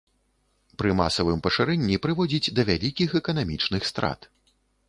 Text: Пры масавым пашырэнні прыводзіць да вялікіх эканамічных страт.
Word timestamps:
Пры 0.81 0.93
масавым 1.01 1.43
пашырэнні 1.47 2.01
прыводзіць 2.05 2.53
да 2.61 2.67
вялікіх 2.71 3.09
эканамічных 3.23 3.81
страт. 3.93 4.31